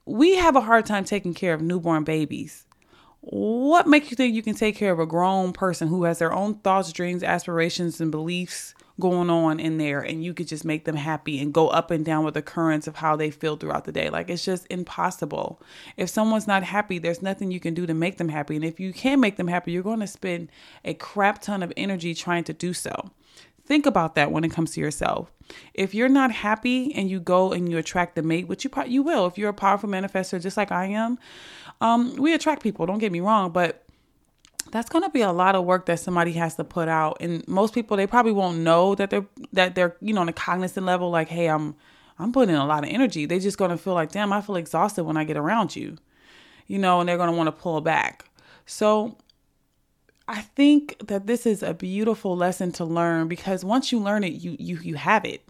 we 0.07 0.35
have 0.37 0.55
a 0.55 0.61
hard 0.61 0.85
time 0.85 1.03
taking 1.03 1.33
care 1.33 1.53
of 1.53 1.61
newborn 1.61 2.03
babies. 2.03 2.65
What 3.19 3.87
makes 3.87 4.09
you 4.09 4.15
think 4.15 4.33
you 4.33 4.41
can 4.41 4.55
take 4.55 4.77
care 4.77 4.93
of 4.93 4.99
a 4.99 5.05
grown 5.05 5.51
person 5.51 5.89
who 5.89 6.05
has 6.05 6.19
their 6.19 6.31
own 6.31 6.55
thoughts, 6.59 6.93
dreams, 6.93 7.23
aspirations, 7.23 7.99
and 7.99 8.09
beliefs 8.09 8.73
going 9.01 9.29
on 9.29 9.59
in 9.59 9.77
there, 9.77 9.99
and 9.99 10.23
you 10.23 10.33
could 10.33 10.47
just 10.47 10.63
make 10.63 10.85
them 10.85 10.95
happy 10.95 11.39
and 11.39 11.53
go 11.53 11.67
up 11.67 11.91
and 11.91 12.05
down 12.05 12.23
with 12.23 12.35
the 12.35 12.41
currents 12.41 12.87
of 12.87 12.95
how 12.95 13.17
they 13.17 13.29
feel 13.29 13.57
throughout 13.57 13.83
the 13.83 13.91
day? 13.91 14.09
Like, 14.09 14.29
it's 14.29 14.45
just 14.45 14.65
impossible. 14.69 15.61
If 15.97 16.09
someone's 16.09 16.47
not 16.47 16.63
happy, 16.63 16.99
there's 16.99 17.21
nothing 17.21 17.51
you 17.51 17.59
can 17.59 17.73
do 17.73 17.85
to 17.85 17.93
make 17.93 18.17
them 18.17 18.29
happy. 18.29 18.55
And 18.55 18.63
if 18.63 18.79
you 18.79 18.93
can't 18.93 19.19
make 19.19 19.35
them 19.35 19.49
happy, 19.49 19.73
you're 19.73 19.83
going 19.83 19.99
to 19.99 20.07
spend 20.07 20.49
a 20.85 20.93
crap 20.93 21.41
ton 21.41 21.63
of 21.63 21.73
energy 21.75 22.15
trying 22.15 22.45
to 22.45 22.53
do 22.53 22.73
so. 22.73 23.11
Think 23.67 23.85
about 23.85 24.15
that 24.15 24.31
when 24.31 24.45
it 24.45 24.51
comes 24.51 24.71
to 24.71 24.79
yourself. 24.79 25.29
If 25.73 25.93
you're 25.93 26.07
not 26.07 26.31
happy 26.31 26.95
and 26.95 27.09
you 27.09 27.19
go 27.19 27.51
and 27.51 27.69
you 27.69 27.77
attract 27.77 28.15
the 28.15 28.23
mate, 28.23 28.47
which 28.47 28.63
you 28.63 28.71
you 28.85 29.03
will 29.03 29.27
if 29.27 29.37
you're 29.37 29.49
a 29.49 29.53
powerful 29.53 29.89
manifester 29.89 30.41
just 30.41 30.55
like 30.55 30.71
I 30.71 30.85
am, 30.85 31.19
um, 31.81 32.15
we 32.15 32.33
attract 32.33 32.63
people. 32.63 32.85
Don't 32.85 32.99
get 32.99 33.11
me 33.11 33.19
wrong, 33.19 33.51
but 33.51 33.83
that's 34.71 34.87
going 34.87 35.03
to 35.03 35.09
be 35.09 35.19
a 35.19 35.33
lot 35.33 35.53
of 35.53 35.65
work 35.65 35.85
that 35.87 35.99
somebody 35.99 36.31
has 36.33 36.55
to 36.55 36.63
put 36.63 36.87
out 36.87 37.17
and 37.19 37.45
most 37.47 37.73
people 37.73 37.95
they 37.95 38.07
probably 38.07 38.31
won't 38.31 38.57
know 38.57 38.95
that 38.95 39.09
they're 39.09 39.25
that 39.53 39.75
they're 39.75 39.95
you 40.01 40.13
know 40.13 40.21
on 40.21 40.27
a 40.27 40.33
cognizant 40.33 40.85
level 40.85 41.09
like 41.09 41.29
hey 41.29 41.47
i'm 41.47 41.73
i'm 42.19 42.33
putting 42.33 42.53
in 42.53 42.59
a 42.59 42.65
lot 42.65 42.83
of 42.83 42.89
energy 42.89 43.25
they're 43.25 43.39
just 43.39 43.57
going 43.57 43.71
to 43.71 43.77
feel 43.77 43.93
like 43.93 44.11
damn 44.11 44.33
i 44.33 44.41
feel 44.41 44.57
exhausted 44.57 45.05
when 45.05 45.15
i 45.15 45.23
get 45.23 45.37
around 45.37 45.73
you 45.73 45.97
you 46.65 46.77
know 46.77 46.99
and 46.99 47.07
they're 47.07 47.15
going 47.15 47.29
to 47.29 47.35
want 47.35 47.47
to 47.47 47.51
pull 47.51 47.79
back 47.79 48.29
so 48.65 49.17
I 50.27 50.41
think 50.41 51.07
that 51.07 51.25
this 51.27 51.45
is 51.45 51.63
a 51.63 51.73
beautiful 51.73 52.35
lesson 52.35 52.71
to 52.73 52.85
learn 52.85 53.27
because 53.27 53.63
once 53.63 53.91
you 53.91 53.99
learn 53.99 54.23
it, 54.23 54.33
you 54.33 54.55
you 54.59 54.77
you 54.77 54.95
have 54.95 55.25
it. 55.25 55.41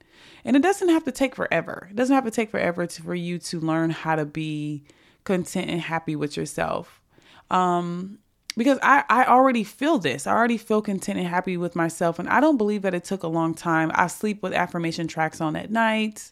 And 0.46 0.55
it 0.55 0.62
doesn't 0.62 0.89
have 0.89 1.03
to 1.05 1.12
take 1.12 1.36
forever. 1.36 1.88
It 1.89 1.96
doesn't 1.96 2.13
have 2.13 2.25
to 2.25 2.31
take 2.31 2.50
forever 2.50 2.86
to, 2.86 3.01
for 3.01 3.15
you 3.15 3.38
to 3.39 3.60
learn 3.60 3.89
how 3.89 4.15
to 4.15 4.25
be 4.25 4.84
content 5.24 5.69
and 5.69 5.81
happy 5.81 6.15
with 6.15 6.38
yourself. 6.38 7.01
Um 7.50 8.19
because 8.55 8.79
I, 8.81 9.03
I 9.07 9.25
already 9.25 9.63
feel 9.63 10.00
this. 10.00 10.25
I 10.25 10.34
already 10.34 10.57
feel 10.57 10.81
content 10.81 11.19
and 11.19 11.27
happy 11.27 11.57
with 11.57 11.75
myself. 11.75 12.17
And 12.17 12.27
I 12.27 12.39
don't 12.39 12.57
believe 12.57 12.81
that 12.81 12.96
it 12.96 13.03
took 13.03 13.22
a 13.22 13.27
long 13.27 13.53
time. 13.53 13.91
I 13.93 14.07
sleep 14.07 14.41
with 14.41 14.51
affirmation 14.51 15.07
tracks 15.07 15.39
on 15.39 15.55
at 15.55 15.69
night. 15.69 16.31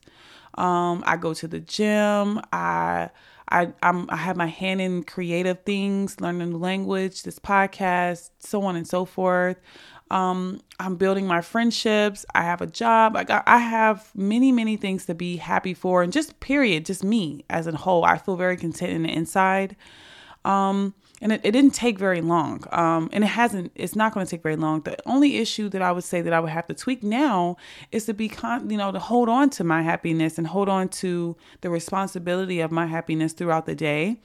Um, 0.55 1.03
I 1.05 1.17
go 1.17 1.35
to 1.35 1.47
the 1.47 1.59
gym. 1.59 2.41
I 2.51 3.11
I 3.49 3.73
I'm 3.83 4.09
I 4.09 4.17
have 4.17 4.37
my 4.37 4.47
hand 4.47 4.81
in 4.81 5.03
creative 5.03 5.63
things, 5.63 6.19
learning 6.19 6.51
new 6.51 6.57
language, 6.57 7.23
this 7.23 7.39
podcast, 7.39 8.31
so 8.39 8.63
on 8.63 8.75
and 8.75 8.87
so 8.87 9.05
forth. 9.05 9.57
Um, 10.11 10.61
I'm 10.79 10.97
building 10.97 11.25
my 11.25 11.41
friendships. 11.41 12.25
I 12.35 12.43
have 12.43 12.61
a 12.61 12.67
job. 12.67 13.15
I 13.15 13.23
got 13.23 13.43
I 13.47 13.57
have 13.57 14.11
many, 14.15 14.51
many 14.51 14.77
things 14.77 15.05
to 15.05 15.15
be 15.15 15.37
happy 15.37 15.73
for 15.73 16.03
and 16.03 16.13
just 16.13 16.39
period, 16.39 16.85
just 16.85 17.03
me 17.03 17.45
as 17.49 17.67
a 17.67 17.75
whole. 17.75 18.03
I 18.03 18.17
feel 18.17 18.35
very 18.35 18.57
content 18.57 18.91
in 18.93 19.03
the 19.03 19.13
inside. 19.13 19.75
Um, 20.43 20.93
and 21.21 21.31
it, 21.31 21.41
it 21.43 21.51
didn't 21.51 21.73
take 21.73 21.97
very 21.97 22.21
long. 22.21 22.63
Um, 22.71 23.09
and 23.13 23.23
it 23.23 23.27
hasn't, 23.27 23.71
it's 23.75 23.95
not 23.95 24.13
going 24.13 24.25
to 24.25 24.29
take 24.29 24.43
very 24.43 24.55
long. 24.55 24.81
The 24.81 24.97
only 25.07 25.37
issue 25.37 25.69
that 25.69 25.81
I 25.81 25.91
would 25.91 26.03
say 26.03 26.21
that 26.21 26.33
I 26.33 26.39
would 26.39 26.49
have 26.49 26.67
to 26.67 26.73
tweak 26.73 27.03
now 27.03 27.57
is 27.91 28.05
to 28.05 28.13
be, 28.13 28.27
con- 28.27 28.69
you 28.69 28.77
know, 28.77 28.91
to 28.91 28.99
hold 28.99 29.29
on 29.29 29.49
to 29.51 29.63
my 29.63 29.81
happiness 29.81 30.37
and 30.37 30.47
hold 30.47 30.67
on 30.67 30.89
to 30.89 31.35
the 31.61 31.69
responsibility 31.69 32.59
of 32.59 32.71
my 32.71 32.85
happiness 32.85 33.33
throughout 33.33 33.65
the 33.65 33.75
day 33.75 34.17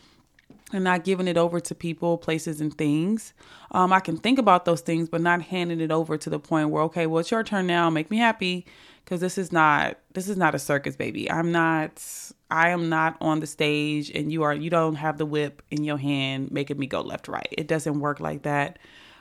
and 0.73 0.85
not 0.85 1.05
giving 1.05 1.29
it 1.29 1.37
over 1.37 1.61
to 1.61 1.75
people, 1.75 2.19
places, 2.19 2.61
and 2.61 2.77
things. 2.77 3.35
Um, 3.73 3.93
I 3.93 4.01
can 4.01 4.17
think 4.17 4.39
about 4.39 4.65
those 4.65 4.81
things, 4.81 5.09
but 5.09 5.21
not 5.21 5.43
handing 5.43 5.81
it 5.81 5.91
over 5.91 6.17
to 6.17 6.31
the 6.31 6.39
point 6.39 6.71
where, 6.71 6.83
okay, 6.85 7.07
well, 7.07 7.21
it's 7.21 7.31
your 7.31 7.43
turn 7.43 7.67
now. 7.67 7.91
Make 7.91 8.11
me 8.11 8.19
happy, 8.19 8.67
because 9.05 9.21
this 9.21 9.39
is 9.39 9.53
not 9.53 9.99
this 10.13 10.29
is 10.29 10.37
not 10.37 10.55
a 10.55 10.59
circus, 10.59 10.97
baby. 10.97 11.31
I'm 11.31 11.53
not. 11.53 12.03
I 12.51 12.71
am 12.71 12.89
not 12.89 13.17
on 13.21 13.41
the 13.41 13.47
stage, 13.47 14.11
and 14.11 14.33
you 14.33 14.43
are. 14.43 14.55
You 14.55 14.71
don't 14.71 14.97
have 14.97 15.19
the 15.19 15.27
whip 15.27 15.63
in 15.71 15.85
your 15.85 15.99
hand, 15.99 16.51
making 16.51 16.79
me 16.79 16.87
go 16.87 17.01
left, 17.01 17.29
right. 17.29 17.49
It 17.53 17.67
doesn't 17.67 18.01
work 18.01 18.21
like 18.21 18.43
that. 18.43 18.79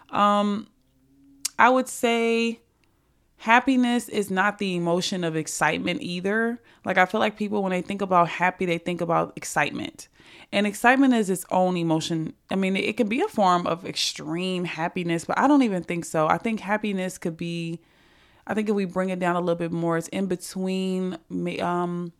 Um, 0.09 0.67
I 1.57 1.69
would 1.69 1.88
say 1.88 2.59
happiness 3.38 4.09
is 4.09 4.29
not 4.29 4.57
the 4.57 4.75
emotion 4.75 5.24
of 5.24 5.36
excitement 5.36 6.01
either. 6.01 6.62
Like 6.86 6.98
I 6.98 7.05
feel 7.05 7.19
like 7.19 7.38
people 7.38 7.63
when 7.63 7.71
they 7.71 7.81
think 7.81 8.01
about 8.01 8.27
happy, 8.27 8.65
they 8.65 8.77
think 8.77 9.01
about 9.01 9.33
excitement. 9.36 10.07
And 10.51 10.67
excitement 10.67 11.13
is 11.13 11.29
its 11.29 11.45
own 11.51 11.77
emotion. 11.77 12.33
I 12.50 12.55
mean, 12.55 12.75
it 12.75 12.98
can 12.98 13.07
be 13.07 13.21
a 13.21 13.27
form 13.27 13.67
of 13.67 13.86
extreme 13.86 14.65
happiness, 14.65 15.25
but 15.25 15.38
I 15.38 15.48
don't 15.48 15.63
even 15.63 15.83
think 15.83 16.05
so. 16.05 16.27
I 16.27 16.38
think 16.38 16.59
happiness 16.59 17.17
could 17.17 17.38
be 17.38 17.79
I 18.49 18.53
think 18.53 18.67
if 18.67 18.75
we 18.75 18.85
bring 18.85 19.09
it 19.09 19.19
down 19.19 19.37
a 19.37 19.39
little 19.39 19.55
bit 19.55 19.71
more, 19.71 19.97
it's 19.97 20.09
in 20.09 20.25
between 20.25 21.17
um 21.61 22.11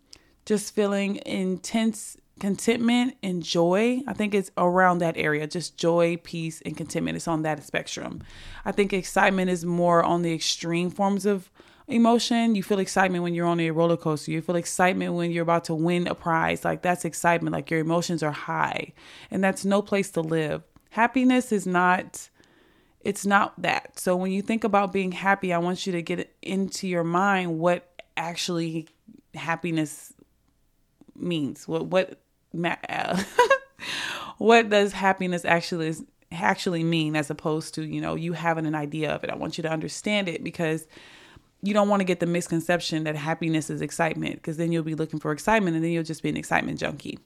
just 0.46 0.74
feeling 0.74 1.20
intense 1.26 2.16
contentment 2.40 3.16
and 3.22 3.44
joy. 3.44 4.02
I 4.08 4.14
think 4.14 4.34
it's 4.34 4.50
around 4.58 5.00
that 5.00 5.18
area, 5.18 5.46
just 5.46 5.78
joy, 5.78 6.18
peace, 6.18 6.62
and 6.66 6.76
contentment. 6.76 7.18
It's 7.18 7.28
on 7.28 7.44
that 7.44 7.64
spectrum. 7.64 8.24
I 8.66 8.72
think 8.72 8.94
excitement 8.94 9.52
is 9.52 9.66
more 9.66 10.04
on 10.04 10.22
the 10.22 10.34
extreme 10.34 10.90
forms 10.90 11.26
of 11.26 11.52
emotion. 11.88 12.56
You 12.56 12.64
feel 12.64 12.80
excitement 12.80 13.24
when 13.24 13.34
you're 13.34 13.46
on 13.46 13.60
a 13.60 13.72
roller 13.72 13.98
coaster. 13.98 14.32
You 14.32 14.42
feel 14.42 14.56
excitement 14.56 15.16
when 15.16 15.32
you're 15.32 15.44
about 15.44 15.66
to 15.66 15.76
win 15.76 16.08
a 16.08 16.16
prize. 16.16 16.64
Like 16.64 16.82
that's 16.82 17.06
excitement. 17.06 17.54
Like 17.54 17.70
your 17.70 17.80
emotions 17.80 18.24
are 18.24 18.32
high. 18.32 18.94
And 19.30 19.44
that's 19.44 19.66
no 19.66 19.82
place 19.82 20.10
to 20.12 20.22
live. 20.22 20.64
Happiness 20.92 21.52
is 21.52 21.68
not 21.68 22.30
it's 23.02 23.26
not 23.26 23.60
that. 23.62 23.98
So 24.00 24.16
when 24.16 24.32
you 24.32 24.42
think 24.42 24.64
about 24.64 24.92
being 24.92 25.12
happy, 25.12 25.54
I 25.54 25.58
want 25.58 25.86
you 25.86 25.94
to 25.94 26.02
get 26.02 26.34
into 26.42 26.88
your 26.88 27.04
mind 27.04 27.60
what 27.60 28.04
actually 28.18 28.88
happiness 29.34 30.14
means. 31.16 31.68
What 31.68 31.88
what 31.88 32.20
what 34.38 34.70
does 34.70 34.92
happiness 34.92 35.46
actually 35.46 35.96
actually 36.32 36.84
mean 36.84 37.16
as 37.16 37.30
opposed 37.30 37.74
to, 37.76 37.86
you 37.86 38.02
know, 38.02 38.16
you 38.16 38.34
having 38.34 38.66
an 38.66 38.76
idea 38.76 39.12
of 39.14 39.24
it. 39.24 39.30
I 39.30 39.36
want 39.36 39.58
you 39.58 39.62
to 39.64 39.72
understand 39.72 40.28
it 40.28 40.44
because 40.44 40.88
you 41.62 41.74
don't 41.74 41.90
want 41.90 42.02
to 42.02 42.06
get 42.06 42.20
the 42.20 42.26
misconception 42.26 43.04
that 43.04 43.16
happiness 43.16 43.70
is 43.70 43.82
excitement 43.82 44.36
because 44.36 44.58
then 44.58 44.72
you'll 44.72 44.84
be 44.84 44.96
looking 44.96 45.20
for 45.20 45.32
excitement 45.32 45.76
and 45.76 45.84
then 45.84 45.92
you'll 45.92 46.04
just 46.04 46.24
be 46.24 46.30
an 46.30 46.38
excitement 46.38 46.80
junkie. 46.80 47.20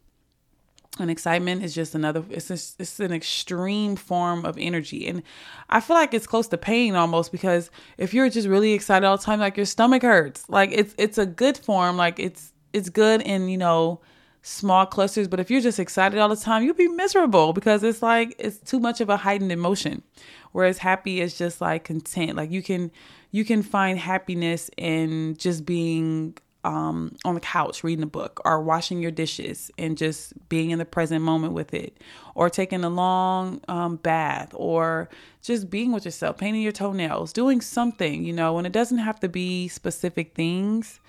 And 1.00 1.10
excitement 1.10 1.64
is 1.64 1.74
just 1.74 1.96
another 1.96 2.24
it's 2.30 2.52
it's 2.52 3.00
an 3.00 3.12
extreme 3.12 3.96
form 3.96 4.46
of 4.46 4.60
energy 4.60 5.08
and 5.08 5.24
I 5.68 5.80
feel 5.80 5.96
like 5.96 6.14
it's 6.14 6.28
close 6.28 6.48
to 6.50 6.58
pain 6.58 6.94
almost 6.96 7.32
because 7.32 7.72
if 7.98 8.14
you're 8.14 8.30
just 8.30 8.48
really 8.48 8.74
excited 8.74 9.04
all 9.04 9.18
the 9.18 9.24
time 9.24 9.40
like 9.40 9.58
your 9.58 9.66
stomach 9.66 10.04
hurts. 10.04 10.48
Like 10.50 10.70
it's 10.72 10.94
it's 11.00 11.18
a 11.18 11.26
good 11.26 11.58
form 11.58 11.98
like 11.98 12.20
it's 12.20 12.54
it's 12.74 12.90
good 12.90 13.22
in, 13.22 13.48
you 13.50 13.58
know, 13.58 14.02
small 14.42 14.86
clusters, 14.86 15.28
but 15.28 15.40
if 15.40 15.50
you're 15.50 15.62
just 15.62 15.80
excited 15.80 16.20
all 16.20 16.28
the 16.28 16.36
time, 16.36 16.64
you'll 16.64 16.74
be 16.74 16.90
miserable 16.90 17.54
because 17.54 17.82
it's 17.84 18.02
like 18.02 18.36
it's 18.38 18.58
too 18.58 18.80
much 18.80 19.00
of 19.00 19.10
a 19.10 19.18
heightened 19.18 19.52
emotion. 19.52 20.04
Whereas 20.52 20.80
happy 20.80 21.22
is 21.22 21.38
just 21.38 21.62
like 21.62 21.86
content. 21.86 22.36
Like 22.36 22.52
you 22.52 22.62
can 22.62 22.92
you 23.32 23.46
can 23.46 23.64
find 23.64 23.98
happiness 23.98 24.70
in 24.78 25.36
just 25.38 25.66
being 25.66 26.38
um, 26.64 27.16
on 27.26 27.36
the 27.36 27.42
couch 27.42 27.84
reading 27.84 28.04
a 28.04 28.08
book 28.08 28.42
or 28.46 28.62
washing 28.62 29.02
your 29.02 29.12
dishes 29.12 29.70
and 29.78 29.98
just 29.98 30.34
being 30.50 30.72
in 30.72 30.80
the 30.80 30.86
present 30.86 31.22
moment 31.22 31.54
with 31.54 31.74
it 31.74 31.98
or 32.36 32.50
taking 32.50 32.84
a 32.84 32.90
long 32.90 33.60
um, 33.68 33.98
bath 33.98 34.52
or 34.56 35.10
just 35.42 35.70
being 35.70 35.92
with 35.92 36.06
yourself 36.06 36.38
painting 36.38 36.62
your 36.62 36.72
toenails 36.72 37.34
doing 37.34 37.60
something 37.60 38.24
you 38.24 38.34
know 38.34 38.58
and 38.58 38.66
it 38.66 38.74
doesn't 38.74 39.00
have 39.00 39.20
to 39.20 39.30
be 39.30 39.68
specific 39.68 40.34
things. 40.36 41.00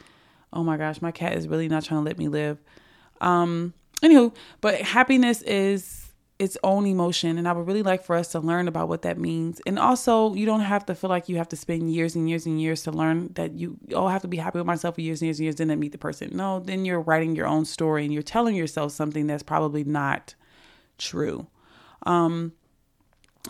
Oh 0.52 0.64
my 0.64 0.76
gosh 0.76 1.00
my 1.00 1.12
cat 1.12 1.34
is 1.34 1.46
really 1.49 1.68
not 1.68 1.84
trying 1.84 2.00
to 2.00 2.04
let 2.04 2.18
me 2.18 2.28
live. 2.28 2.58
Um, 3.20 3.75
anywho, 4.02 4.34
but 4.61 4.80
happiness 4.80 5.42
is 5.42 6.03
its 6.44 6.56
own 6.62 6.86
emotion 6.86 7.38
and 7.38 7.48
i 7.48 7.52
would 7.52 7.66
really 7.66 7.82
like 7.82 8.04
for 8.04 8.14
us 8.14 8.28
to 8.28 8.38
learn 8.38 8.68
about 8.68 8.88
what 8.88 9.02
that 9.02 9.18
means. 9.18 9.60
And 9.66 9.78
also 9.78 10.34
you 10.34 10.46
don't 10.46 10.60
have 10.60 10.84
to 10.86 10.94
feel 10.94 11.10
like 11.10 11.28
you 11.28 11.36
have 11.36 11.48
to 11.48 11.56
spend 11.56 11.92
years 11.92 12.14
and 12.14 12.28
years 12.28 12.46
and 12.46 12.60
years 12.60 12.82
to 12.84 12.92
learn 12.92 13.30
that 13.34 13.54
you 13.54 13.78
I 13.96 14.12
have 14.12 14.22
to 14.22 14.28
be 14.28 14.36
happy 14.36 14.58
with 14.58 14.66
myself 14.66 14.94
for 14.96 15.00
years 15.00 15.20
and 15.20 15.26
years 15.26 15.38
and 15.38 15.44
years 15.44 15.56
then 15.56 15.78
meet 15.78 15.92
the 15.92 15.98
person. 15.98 16.30
No 16.36 16.60
then 16.60 16.84
you're 16.84 17.00
writing 17.00 17.34
your 17.34 17.46
own 17.46 17.64
story 17.64 18.04
and 18.04 18.12
you're 18.12 18.22
telling 18.22 18.54
yourself 18.54 18.92
something 18.92 19.26
that's 19.26 19.42
probably 19.42 19.84
not 19.84 20.34
true. 20.98 21.46
Um 22.04 22.52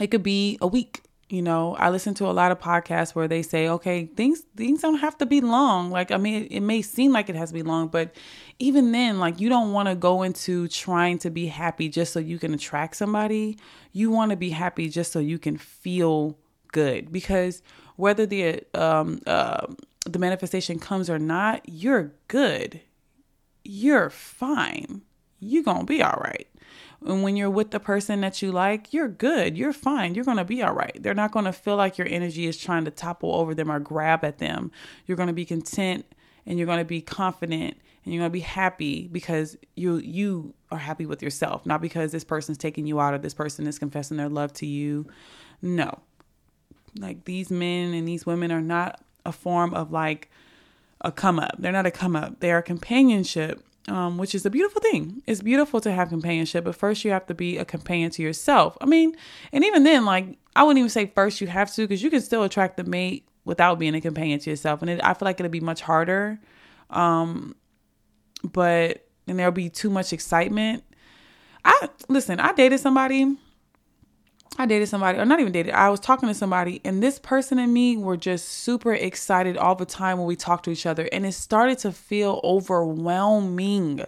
it 0.00 0.08
could 0.10 0.22
be 0.22 0.58
a 0.60 0.66
week 0.66 1.02
you 1.34 1.42
know 1.42 1.74
i 1.76 1.90
listen 1.90 2.14
to 2.14 2.26
a 2.26 2.30
lot 2.30 2.52
of 2.52 2.60
podcasts 2.60 3.14
where 3.14 3.26
they 3.26 3.42
say 3.42 3.68
okay 3.68 4.06
things 4.06 4.42
things 4.56 4.80
don't 4.80 4.98
have 4.98 5.18
to 5.18 5.26
be 5.26 5.40
long. 5.40 5.90
Like 5.90 6.10
i 6.10 6.16
mean 6.16 6.46
it, 6.50 6.60
may 6.60 6.80
seem 6.80 7.12
like 7.12 7.28
it 7.28 7.34
has 7.34 7.50
to 7.50 7.54
be 7.54 7.62
long 7.62 7.88
but 7.88 8.14
even 8.58 8.92
then 8.92 9.18
like 9.18 9.40
you 9.40 9.48
don't 9.48 9.72
want 9.72 9.88
to 9.88 9.94
go 9.94 10.22
into 10.22 10.68
trying 10.68 11.18
to 11.18 11.30
be 11.30 11.46
happy 11.46 11.88
just 11.88 12.12
so 12.12 12.20
you 12.20 12.38
can 12.38 12.54
attract 12.54 12.96
somebody. 12.96 13.58
You 13.92 14.10
want 14.10 14.30
to 14.30 14.36
be 14.36 14.50
happy 14.50 14.88
just 14.88 15.12
so 15.12 15.18
you 15.18 15.38
can 15.38 15.56
feel 15.56 16.38
good 16.72 17.12
because 17.12 17.62
whether 17.96 18.26
the 18.26 18.62
um 18.74 19.20
uh, 19.26 19.66
the 20.06 20.18
manifestation 20.18 20.78
comes 20.78 21.10
or 21.10 21.18
not 21.18 21.62
you're 21.68 22.12
good. 22.28 22.80
You're 23.64 24.10
fine. 24.10 25.02
You're 25.40 25.64
gonna 25.64 25.84
be 25.84 26.02
all 26.02 26.20
right 26.22 26.48
and 27.04 27.22
when 27.22 27.36
you're 27.36 27.50
with 27.50 27.70
the 27.70 27.80
person 27.80 28.22
that 28.22 28.40
you 28.40 28.50
like, 28.50 28.92
you're 28.94 29.08
good. 29.08 29.58
You're 29.58 29.74
fine. 29.74 30.14
You're 30.14 30.24
going 30.24 30.38
to 30.38 30.44
be 30.44 30.62
all 30.62 30.72
right. 30.72 30.96
They're 30.98 31.12
not 31.12 31.32
going 31.32 31.44
to 31.44 31.52
feel 31.52 31.76
like 31.76 31.98
your 31.98 32.08
energy 32.08 32.46
is 32.46 32.56
trying 32.56 32.86
to 32.86 32.90
topple 32.90 33.34
over 33.34 33.54
them 33.54 33.70
or 33.70 33.78
grab 33.78 34.24
at 34.24 34.38
them. 34.38 34.70
You're 35.06 35.16
going 35.16 35.26
to 35.26 35.34
be 35.34 35.44
content 35.44 36.06
and 36.46 36.58
you're 36.58 36.66
going 36.66 36.78
to 36.78 36.84
be 36.84 37.02
confident 37.02 37.76
and 38.04 38.14
you're 38.14 38.22
going 38.22 38.30
to 38.30 38.32
be 38.32 38.40
happy 38.40 39.08
because 39.08 39.56
you 39.76 39.96
you 39.98 40.54
are 40.70 40.78
happy 40.78 41.04
with 41.04 41.22
yourself, 41.22 41.66
not 41.66 41.82
because 41.82 42.10
this 42.10 42.24
person's 42.24 42.58
taking 42.58 42.86
you 42.86 43.00
out 43.00 43.12
or 43.12 43.18
this 43.18 43.34
person 43.34 43.66
is 43.66 43.78
confessing 43.78 44.16
their 44.16 44.28
love 44.30 44.52
to 44.54 44.66
you. 44.66 45.06
No. 45.60 46.00
Like 46.98 47.24
these 47.24 47.50
men 47.50 47.92
and 47.92 48.08
these 48.08 48.24
women 48.24 48.50
are 48.50 48.62
not 48.62 49.02
a 49.26 49.32
form 49.32 49.74
of 49.74 49.90
like 49.90 50.30
a 51.02 51.12
come 51.12 51.38
up. 51.38 51.56
They're 51.58 51.72
not 51.72 51.86
a 51.86 51.90
come 51.90 52.16
up. 52.16 52.40
They 52.40 52.50
are 52.50 52.62
companionship 52.62 53.62
um, 53.88 54.18
which 54.18 54.34
is 54.34 54.46
a 54.46 54.50
beautiful 54.50 54.80
thing. 54.80 55.22
It's 55.26 55.42
beautiful 55.42 55.80
to 55.80 55.92
have 55.92 56.08
companionship, 56.08 56.64
but 56.64 56.74
first 56.74 57.04
you 57.04 57.10
have 57.10 57.26
to 57.26 57.34
be 57.34 57.58
a 57.58 57.64
companion 57.64 58.10
to 58.12 58.22
yourself. 58.22 58.76
I 58.80 58.86
mean, 58.86 59.14
and 59.52 59.64
even 59.64 59.84
then, 59.84 60.04
like 60.04 60.38
I 60.56 60.62
wouldn't 60.62 60.78
even 60.78 60.90
say 60.90 61.06
first 61.06 61.40
you 61.40 61.46
have 61.46 61.72
to, 61.74 61.82
because 61.82 62.02
you 62.02 62.10
can 62.10 62.20
still 62.20 62.42
attract 62.42 62.76
the 62.76 62.84
mate 62.84 63.28
without 63.44 63.78
being 63.78 63.94
a 63.94 64.00
companion 64.00 64.38
to 64.40 64.50
yourself, 64.50 64.80
and 64.80 64.90
it, 64.90 65.00
I 65.04 65.14
feel 65.14 65.26
like 65.26 65.38
it'll 65.38 65.50
be 65.50 65.60
much 65.60 65.82
harder. 65.82 66.40
Um, 66.90 67.54
but 68.42 69.06
and 69.26 69.38
there'll 69.38 69.52
be 69.52 69.70
too 69.70 69.90
much 69.90 70.12
excitement. 70.12 70.84
I 71.64 71.88
listen. 72.08 72.40
I 72.40 72.52
dated 72.52 72.80
somebody 72.80 73.36
I 74.56 74.66
dated 74.66 74.88
somebody, 74.88 75.18
or 75.18 75.24
not 75.24 75.40
even 75.40 75.52
dated, 75.52 75.74
I 75.74 75.90
was 75.90 75.98
talking 75.98 76.28
to 76.28 76.34
somebody, 76.34 76.80
and 76.84 77.02
this 77.02 77.18
person 77.18 77.58
and 77.58 77.74
me 77.74 77.96
were 77.96 78.16
just 78.16 78.48
super 78.48 78.94
excited 78.94 79.56
all 79.56 79.74
the 79.74 79.84
time 79.84 80.18
when 80.18 80.26
we 80.26 80.36
talked 80.36 80.64
to 80.66 80.70
each 80.70 80.86
other. 80.86 81.08
And 81.10 81.26
it 81.26 81.32
started 81.32 81.78
to 81.78 81.90
feel 81.90 82.40
overwhelming. 82.44 84.04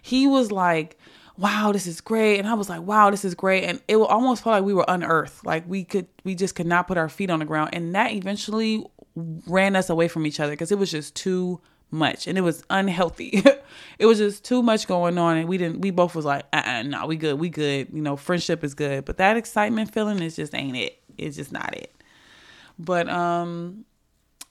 He 0.00 0.28
was 0.28 0.52
like, 0.52 0.96
wow, 1.36 1.72
this 1.72 1.86
is 1.86 2.00
great. 2.00 2.38
And 2.38 2.46
I 2.46 2.54
was 2.54 2.68
like, 2.68 2.82
wow, 2.82 3.10
this 3.10 3.24
is 3.24 3.34
great. 3.34 3.64
And 3.64 3.80
it 3.88 3.96
almost 3.96 4.44
felt 4.44 4.54
like 4.54 4.64
we 4.64 4.74
were 4.74 4.84
unearthed. 4.86 5.44
Like 5.44 5.64
we 5.66 5.84
could, 5.84 6.06
we 6.22 6.34
just 6.34 6.54
could 6.54 6.66
not 6.66 6.86
put 6.86 6.98
our 6.98 7.08
feet 7.08 7.30
on 7.30 7.38
the 7.40 7.44
ground. 7.44 7.70
And 7.72 7.94
that 7.94 8.12
eventually 8.12 8.86
ran 9.16 9.74
us 9.74 9.90
away 9.90 10.06
from 10.06 10.26
each 10.26 10.38
other 10.38 10.52
because 10.52 10.70
it 10.70 10.78
was 10.78 10.90
just 10.90 11.16
too 11.16 11.60
much 11.90 12.26
and 12.26 12.38
it 12.38 12.42
was 12.42 12.62
unhealthy. 12.70 13.42
it 13.98 14.06
was 14.06 14.18
just 14.18 14.44
too 14.44 14.62
much 14.62 14.86
going 14.86 15.18
on 15.18 15.36
and 15.36 15.48
we 15.48 15.58
didn't 15.58 15.80
we 15.80 15.90
both 15.90 16.14
was 16.14 16.24
like, 16.24 16.44
uh-uh, 16.52 16.82
no, 16.82 17.06
we 17.06 17.16
good, 17.16 17.38
we 17.38 17.48
good. 17.48 17.88
You 17.92 18.02
know, 18.02 18.16
friendship 18.16 18.64
is 18.64 18.74
good. 18.74 19.04
But 19.04 19.18
that 19.18 19.36
excitement 19.36 19.92
feeling 19.92 20.22
is 20.22 20.36
just 20.36 20.54
ain't 20.54 20.76
it. 20.76 21.00
It's 21.18 21.36
just 21.36 21.52
not 21.52 21.74
it. 21.76 21.94
But 22.78 23.08
um 23.08 23.84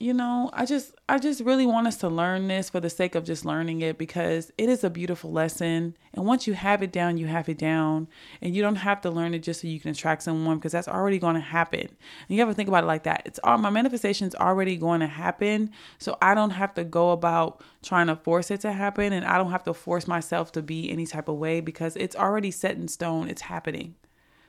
you 0.02 0.14
know, 0.14 0.50
I 0.54 0.66
just 0.66 0.94
I 1.10 1.20
just 1.20 1.42
really 1.42 1.66
want 1.66 1.86
us 1.86 1.98
to 1.98 2.08
learn 2.08 2.48
this 2.48 2.70
for 2.70 2.80
the 2.80 2.90
sake 2.90 3.16
of 3.16 3.26
just 3.26 3.44
learning 3.44 3.82
it 3.82 3.98
because 3.98 4.50
it 4.58 4.70
is 4.70 4.86
a 4.86 4.90
beautiful 4.90 5.30
lesson. 5.30 5.98
And 6.14 6.26
once 6.26 6.48
you 6.48 6.54
have 6.54 6.82
it 6.82 6.94
down, 6.94 7.18
you 7.18 7.28
have 7.28 7.50
it 7.50 7.58
down. 7.58 8.08
And 8.42 8.56
you 8.56 8.62
don't 8.62 8.78
have 8.78 9.02
to 9.02 9.12
learn 9.12 9.34
it 9.34 9.40
just 9.40 9.60
so 9.60 9.68
you 9.68 9.78
can 9.78 9.92
attract 9.92 10.24
someone 10.24 10.58
because 10.58 10.72
that's 10.72 10.88
already 10.88 11.20
going 11.20 11.36
to 11.36 11.42
happen. 11.42 11.82
And 11.82 12.38
you 12.38 12.46
to 12.46 12.54
think 12.54 12.70
about 12.70 12.86
it 12.86 12.88
like 12.88 13.04
that. 13.04 13.24
It's 13.26 13.42
all 13.44 13.58
my 13.58 13.70
manifestation's 13.70 14.36
already 14.36 14.78
going 14.78 15.02
to 15.02 15.08
happen. 15.08 15.72
So 15.98 16.18
I 16.22 16.34
don't 16.34 16.52
have 16.52 16.74
to 16.76 16.86
go 16.86 17.12
about 17.12 17.62
trying 17.84 18.08
to 18.08 18.16
force 18.16 18.52
it 18.52 18.62
to 18.62 18.72
happen 18.72 19.12
and 19.12 19.26
I 19.26 19.38
don't 19.38 19.52
have 19.52 19.66
to 19.66 19.74
force 19.74 20.08
myself 20.08 20.54
to 20.54 20.62
be 20.62 20.90
any 20.90 21.08
type 21.08 21.28
of 21.28 21.36
way 21.36 21.60
because 21.60 21.98
it's 21.98 22.16
already 22.16 22.52
set 22.52 22.78
in 22.78 22.88
stone. 22.88 23.28
It's 23.28 23.42
happening. 23.42 23.96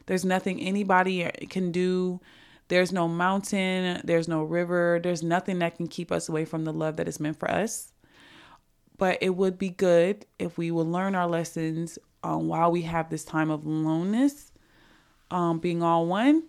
There's 0.06 0.24
nothing 0.24 0.60
anybody 0.60 1.28
can 1.50 1.72
do 1.72 2.20
there's 2.70 2.92
no 2.92 3.08
mountain, 3.08 4.00
there's 4.04 4.28
no 4.28 4.44
river, 4.44 5.00
there's 5.02 5.24
nothing 5.24 5.58
that 5.58 5.76
can 5.76 5.88
keep 5.88 6.12
us 6.12 6.28
away 6.28 6.44
from 6.44 6.64
the 6.64 6.72
love 6.72 6.96
that 6.96 7.08
is 7.08 7.18
meant 7.18 7.36
for 7.36 7.50
us. 7.50 7.92
But 8.96 9.18
it 9.20 9.30
would 9.30 9.58
be 9.58 9.70
good 9.70 10.24
if 10.38 10.56
we 10.56 10.70
would 10.70 10.86
learn 10.86 11.16
our 11.16 11.26
lessons 11.26 11.98
um, 12.22 12.46
while 12.46 12.70
we 12.70 12.82
have 12.82 13.10
this 13.10 13.24
time 13.24 13.50
of 13.50 13.66
aloneness, 13.66 14.52
um, 15.32 15.58
being 15.58 15.82
all 15.82 16.06
one, 16.06 16.44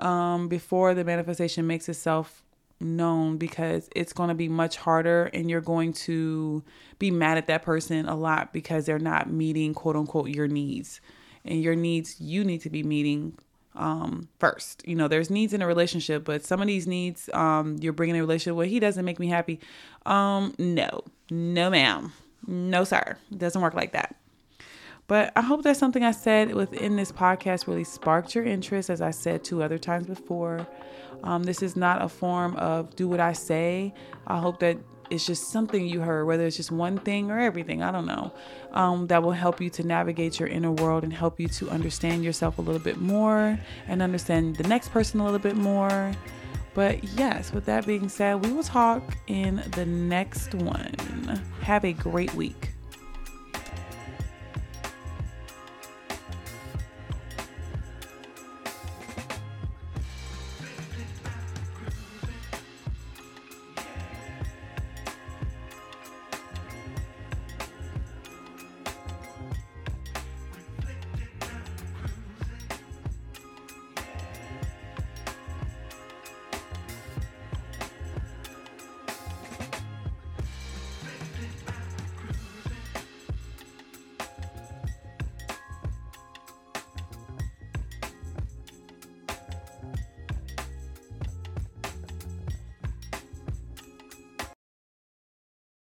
um, 0.00 0.48
before 0.48 0.92
the 0.92 1.04
manifestation 1.04 1.68
makes 1.68 1.88
itself 1.88 2.42
known 2.80 3.36
because 3.36 3.88
it's 3.94 4.12
going 4.12 4.28
to 4.28 4.34
be 4.34 4.48
much 4.48 4.76
harder 4.76 5.26
and 5.26 5.48
you're 5.48 5.60
going 5.60 5.92
to 5.92 6.64
be 6.98 7.12
mad 7.12 7.38
at 7.38 7.46
that 7.46 7.62
person 7.62 8.06
a 8.06 8.16
lot 8.16 8.52
because 8.52 8.86
they're 8.86 8.98
not 8.98 9.30
meeting 9.30 9.74
quote 9.74 9.96
unquote 9.96 10.30
your 10.30 10.48
needs 10.48 11.00
and 11.44 11.62
your 11.62 11.76
needs 11.76 12.18
you 12.18 12.42
need 12.42 12.62
to 12.62 12.70
be 12.70 12.82
meeting 12.82 13.36
um, 13.74 14.28
first. 14.38 14.86
You 14.86 14.94
know, 14.94 15.08
there's 15.08 15.30
needs 15.30 15.54
in 15.54 15.62
a 15.62 15.66
relationship, 15.66 16.24
but 16.24 16.44
some 16.44 16.60
of 16.60 16.66
these 16.66 16.86
needs 16.86 17.28
um, 17.32 17.76
you're 17.80 17.92
bringing 17.92 18.16
a 18.16 18.20
relationship 18.20 18.56
where 18.56 18.66
he 18.66 18.80
doesn't 18.80 19.04
make 19.04 19.18
me 19.18 19.28
happy. 19.28 19.60
Um, 20.06 20.54
no, 20.58 21.04
no, 21.30 21.70
ma'am, 21.70 22.12
no, 22.46 22.84
sir. 22.84 23.16
It 23.30 23.38
doesn't 23.38 23.60
work 23.60 23.74
like 23.74 23.92
that. 23.92 24.16
But 25.06 25.32
I 25.34 25.40
hope 25.40 25.64
that 25.64 25.76
something 25.76 26.04
I 26.04 26.12
said 26.12 26.54
within 26.54 26.94
this 26.94 27.10
podcast 27.10 27.66
really 27.66 27.82
sparked 27.82 28.34
your 28.36 28.44
interest, 28.44 28.90
as 28.90 29.00
I 29.00 29.10
said 29.10 29.42
two 29.42 29.60
other 29.60 29.76
times 29.76 30.06
before. 30.06 30.68
Um, 31.22 31.42
this 31.42 31.62
is 31.62 31.76
not 31.76 32.02
a 32.02 32.08
form 32.08 32.56
of 32.56 32.94
do 32.96 33.08
what 33.08 33.20
I 33.20 33.32
say. 33.32 33.94
I 34.26 34.38
hope 34.38 34.60
that 34.60 34.78
it's 35.10 35.26
just 35.26 35.50
something 35.50 35.86
you 35.86 36.00
heard, 36.00 36.24
whether 36.24 36.46
it's 36.46 36.56
just 36.56 36.70
one 36.70 36.96
thing 36.96 37.30
or 37.30 37.38
everything, 37.38 37.82
I 37.82 37.90
don't 37.90 38.06
know, 38.06 38.32
um, 38.72 39.08
that 39.08 39.22
will 39.22 39.32
help 39.32 39.60
you 39.60 39.68
to 39.70 39.82
navigate 39.82 40.38
your 40.38 40.48
inner 40.48 40.70
world 40.70 41.02
and 41.02 41.12
help 41.12 41.40
you 41.40 41.48
to 41.48 41.68
understand 41.68 42.24
yourself 42.24 42.58
a 42.58 42.62
little 42.62 42.80
bit 42.80 42.98
more 42.98 43.58
and 43.88 44.02
understand 44.02 44.56
the 44.56 44.68
next 44.68 44.90
person 44.90 45.20
a 45.20 45.24
little 45.24 45.40
bit 45.40 45.56
more. 45.56 46.12
But 46.74 47.02
yes, 47.02 47.52
with 47.52 47.66
that 47.66 47.84
being 47.86 48.08
said, 48.08 48.44
we 48.44 48.52
will 48.52 48.62
talk 48.62 49.02
in 49.26 49.64
the 49.72 49.84
next 49.84 50.54
one. 50.54 50.94
Have 51.62 51.84
a 51.84 51.92
great 51.92 52.32
week. 52.34 52.70